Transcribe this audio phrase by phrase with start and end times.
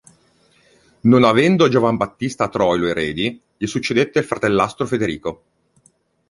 [1.01, 5.43] Non avendo Giovanbattista Troilo eredi, gli succedette il fratellastro Federico.